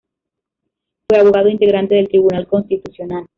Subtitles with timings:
[1.07, 3.27] Fue abogado integrante del Tribunal Constitucional.